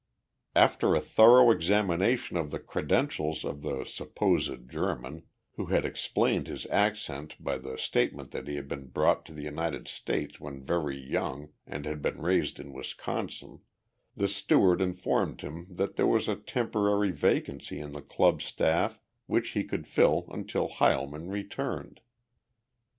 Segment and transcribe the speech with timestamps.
[0.55, 5.27] After a thorough examination of the credentials of the supposed German
[5.57, 9.43] who had explained his accent by the statement that he had been brought to the
[9.43, 13.59] United States when very young and had been raised in Wisconsin
[14.17, 19.49] the steward informed him that there was a temporary vacancy in the Club staff which
[19.49, 22.01] he could fill until Heilman returned.